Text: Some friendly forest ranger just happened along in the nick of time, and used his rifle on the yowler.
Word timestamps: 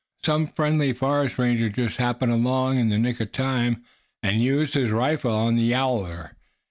Some 0.25 0.47
friendly 0.47 0.93
forest 0.93 1.37
ranger 1.37 1.69
just 1.69 1.97
happened 1.97 2.31
along 2.31 2.79
in 2.79 2.89
the 2.89 2.97
nick 2.97 3.19
of 3.21 3.31
time, 3.31 3.83
and 4.23 4.41
used 4.41 4.73
his 4.73 4.89
rifle 4.89 5.31
on 5.31 5.57
the 5.57 5.61
yowler. 5.63 6.35